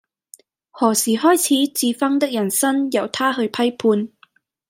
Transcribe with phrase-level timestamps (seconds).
[0.71, 4.09] 何時開始智勳的人生由他去批判